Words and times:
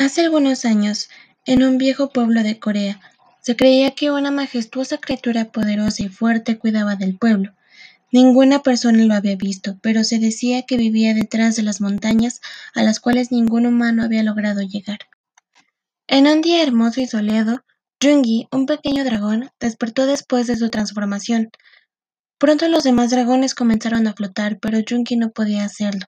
Hace 0.00 0.22
algunos 0.22 0.64
años, 0.64 1.10
en 1.44 1.62
un 1.62 1.76
viejo 1.76 2.08
pueblo 2.08 2.42
de 2.42 2.58
Corea, 2.58 3.02
se 3.42 3.54
creía 3.54 3.90
que 3.90 4.10
una 4.10 4.30
majestuosa 4.30 4.96
criatura 4.96 5.52
poderosa 5.52 6.04
y 6.04 6.08
fuerte 6.08 6.58
cuidaba 6.58 6.96
del 6.96 7.18
pueblo. 7.18 7.52
Ninguna 8.10 8.62
persona 8.62 9.04
lo 9.04 9.12
había 9.12 9.36
visto, 9.36 9.78
pero 9.82 10.02
se 10.02 10.18
decía 10.18 10.62
que 10.62 10.78
vivía 10.78 11.12
detrás 11.12 11.54
de 11.56 11.64
las 11.64 11.82
montañas 11.82 12.40
a 12.74 12.82
las 12.82 12.98
cuales 12.98 13.30
ningún 13.30 13.66
humano 13.66 14.02
había 14.02 14.22
logrado 14.22 14.62
llegar. 14.62 15.00
En 16.06 16.26
un 16.26 16.40
día 16.40 16.62
hermoso 16.62 17.02
y 17.02 17.06
soleado, 17.06 17.62
Jungi, 18.02 18.48
un 18.50 18.64
pequeño 18.64 19.04
dragón, 19.04 19.50
despertó 19.60 20.06
después 20.06 20.46
de 20.46 20.56
su 20.56 20.70
transformación. 20.70 21.50
Pronto 22.38 22.66
los 22.68 22.84
demás 22.84 23.10
dragones 23.10 23.54
comenzaron 23.54 24.06
a 24.06 24.14
flotar, 24.14 24.60
pero 24.60 24.78
Jungi 24.78 25.16
no 25.16 25.28
podía 25.28 25.62
hacerlo. 25.62 26.06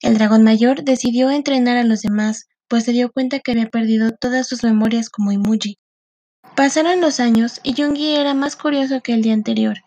El 0.00 0.16
dragón 0.16 0.44
mayor 0.44 0.84
decidió 0.84 1.32
entrenar 1.32 1.76
a 1.76 1.82
los 1.82 2.02
demás, 2.02 2.46
pues 2.68 2.84
se 2.84 2.92
dio 2.92 3.10
cuenta 3.12 3.40
que 3.40 3.52
había 3.52 3.68
perdido 3.68 4.12
todas 4.12 4.46
sus 4.48 4.64
memorias 4.64 5.10
como 5.10 5.32
Imuji. 5.32 5.78
Pasaron 6.54 7.00
los 7.00 7.20
años 7.20 7.60
y 7.62 7.74
Jungi 7.74 8.16
era 8.16 8.34
más 8.34 8.56
curioso 8.56 9.02
que 9.02 9.12
el 9.12 9.22
día 9.22 9.34
anterior, 9.34 9.78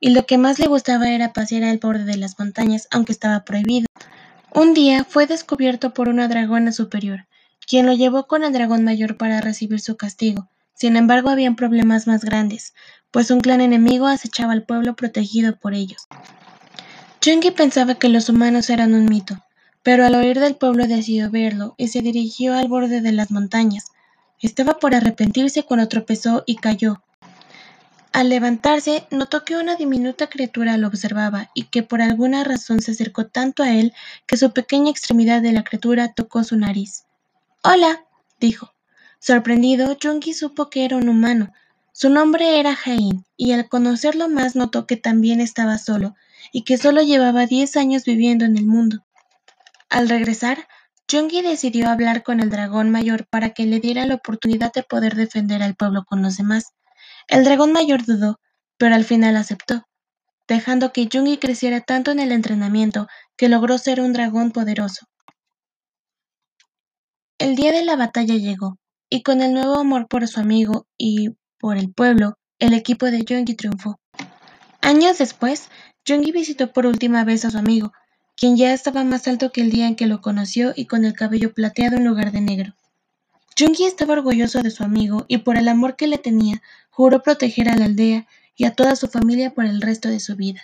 y 0.00 0.10
lo 0.10 0.26
que 0.26 0.38
más 0.38 0.58
le 0.58 0.66
gustaba 0.66 1.10
era 1.10 1.32
pasear 1.32 1.64
al 1.64 1.78
borde 1.78 2.04
de 2.04 2.16
las 2.16 2.38
montañas, 2.38 2.88
aunque 2.90 3.12
estaba 3.12 3.44
prohibido. 3.44 3.86
Un 4.52 4.74
día 4.74 5.04
fue 5.04 5.26
descubierto 5.26 5.94
por 5.94 6.08
una 6.08 6.28
dragona 6.28 6.72
superior, 6.72 7.26
quien 7.66 7.86
lo 7.86 7.92
llevó 7.92 8.26
con 8.26 8.42
el 8.42 8.52
dragón 8.52 8.84
mayor 8.84 9.16
para 9.16 9.40
recibir 9.40 9.80
su 9.80 9.96
castigo. 9.96 10.50
Sin 10.74 10.96
embargo, 10.96 11.30
habían 11.30 11.56
problemas 11.56 12.06
más 12.06 12.24
grandes, 12.24 12.74
pues 13.10 13.30
un 13.30 13.40
clan 13.40 13.60
enemigo 13.60 14.06
acechaba 14.06 14.52
al 14.52 14.64
pueblo 14.64 14.96
protegido 14.96 15.56
por 15.56 15.74
ellos. 15.74 16.06
Jungi 17.24 17.50
pensaba 17.50 17.96
que 17.96 18.08
los 18.08 18.28
humanos 18.28 18.70
eran 18.70 18.94
un 18.94 19.04
mito, 19.04 19.36
pero 19.82 20.04
al 20.04 20.14
oír 20.14 20.38
del 20.40 20.56
pueblo 20.56 20.86
decidió 20.86 21.30
verlo 21.30 21.74
y 21.78 21.88
se 21.88 22.02
dirigió 22.02 22.54
al 22.54 22.68
borde 22.68 23.00
de 23.00 23.12
las 23.12 23.30
montañas. 23.30 23.92
Estaba 24.40 24.78
por 24.78 24.94
arrepentirse 24.94 25.62
cuando 25.62 25.88
tropezó 25.88 26.44
y 26.46 26.56
cayó. 26.56 27.02
Al 28.12 28.28
levantarse, 28.28 29.06
notó 29.10 29.44
que 29.44 29.56
una 29.56 29.76
diminuta 29.76 30.26
criatura 30.26 30.76
lo 30.76 30.88
observaba 30.88 31.50
y 31.54 31.64
que 31.64 31.84
por 31.84 32.02
alguna 32.02 32.42
razón 32.42 32.80
se 32.80 32.90
acercó 32.90 33.26
tanto 33.26 33.62
a 33.62 33.70
él 33.70 33.92
que 34.26 34.36
su 34.36 34.52
pequeña 34.52 34.90
extremidad 34.90 35.42
de 35.42 35.52
la 35.52 35.62
criatura 35.62 36.12
tocó 36.12 36.42
su 36.42 36.56
nariz. 36.56 37.04
Hola, 37.62 38.04
dijo. 38.40 38.72
Sorprendido, 39.20 39.96
Jungi 40.02 40.34
supo 40.34 40.70
que 40.70 40.84
era 40.84 40.96
un 40.96 41.08
humano. 41.08 41.52
Su 41.92 42.08
nombre 42.08 42.58
era 42.58 42.74
Jain, 42.74 43.24
y 43.36 43.52
al 43.52 43.68
conocerlo 43.68 44.28
más 44.28 44.56
notó 44.56 44.86
que 44.86 44.96
también 44.96 45.40
estaba 45.40 45.78
solo, 45.78 46.16
y 46.52 46.62
que 46.62 46.78
solo 46.78 47.02
llevaba 47.02 47.46
diez 47.46 47.76
años 47.76 48.04
viviendo 48.04 48.44
en 48.44 48.56
el 48.56 48.66
mundo. 48.66 49.04
Al 49.90 50.08
regresar, 50.08 50.68
Jungi 51.10 51.42
decidió 51.42 51.88
hablar 51.88 52.22
con 52.22 52.38
el 52.38 52.48
dragón 52.48 52.90
mayor 52.90 53.26
para 53.26 53.50
que 53.50 53.66
le 53.66 53.80
diera 53.80 54.06
la 54.06 54.14
oportunidad 54.14 54.72
de 54.72 54.84
poder 54.84 55.16
defender 55.16 55.62
al 55.62 55.74
pueblo 55.74 56.04
con 56.04 56.22
los 56.22 56.36
demás. 56.36 56.72
El 57.26 57.42
dragón 57.42 57.72
mayor 57.72 58.06
dudó, 58.06 58.38
pero 58.78 58.94
al 58.94 59.04
final 59.04 59.36
aceptó, 59.36 59.84
dejando 60.46 60.92
que 60.92 61.08
Jungi 61.12 61.38
creciera 61.38 61.80
tanto 61.80 62.12
en 62.12 62.20
el 62.20 62.30
entrenamiento 62.30 63.08
que 63.36 63.48
logró 63.48 63.78
ser 63.78 64.00
un 64.00 64.12
dragón 64.12 64.52
poderoso. 64.52 65.06
El 67.38 67.56
día 67.56 67.72
de 67.72 67.84
la 67.84 67.96
batalla 67.96 68.36
llegó, 68.36 68.78
y 69.08 69.22
con 69.22 69.42
el 69.42 69.52
nuevo 69.52 69.76
amor 69.76 70.06
por 70.06 70.28
su 70.28 70.38
amigo 70.38 70.86
y 70.96 71.30
por 71.58 71.76
el 71.76 71.92
pueblo, 71.92 72.38
el 72.60 72.74
equipo 72.74 73.06
de 73.06 73.24
Jungi 73.28 73.56
triunfó. 73.56 73.98
Años 74.82 75.18
después, 75.18 75.68
Jungi 76.06 76.30
visitó 76.30 76.72
por 76.72 76.86
última 76.86 77.24
vez 77.24 77.44
a 77.44 77.50
su 77.50 77.58
amigo, 77.58 77.92
quien 78.40 78.56
ya 78.56 78.72
estaba 78.72 79.04
más 79.04 79.28
alto 79.28 79.52
que 79.52 79.60
el 79.60 79.70
día 79.70 79.86
en 79.86 79.96
que 79.96 80.06
lo 80.06 80.22
conoció 80.22 80.72
y 80.74 80.86
con 80.86 81.04
el 81.04 81.12
cabello 81.12 81.52
plateado 81.52 81.98
en 81.98 82.06
lugar 82.06 82.32
de 82.32 82.40
negro. 82.40 82.74
Jungi 83.58 83.84
estaba 83.84 84.14
orgulloso 84.14 84.62
de 84.62 84.70
su 84.70 84.82
amigo 84.82 85.26
y 85.28 85.38
por 85.38 85.58
el 85.58 85.68
amor 85.68 85.94
que 85.94 86.06
le 86.06 86.16
tenía, 86.16 86.62
juró 86.88 87.22
proteger 87.22 87.68
a 87.68 87.76
la 87.76 87.84
aldea 87.84 88.26
y 88.56 88.64
a 88.64 88.72
toda 88.72 88.96
su 88.96 89.08
familia 89.08 89.52
por 89.52 89.66
el 89.66 89.82
resto 89.82 90.08
de 90.08 90.20
su 90.20 90.36
vida. 90.36 90.62